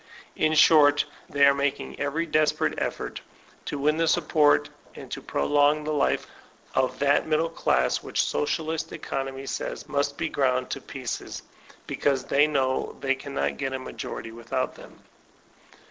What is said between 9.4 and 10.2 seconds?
says must